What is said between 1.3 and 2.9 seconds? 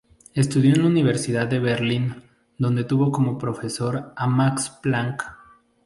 de Berlín, donde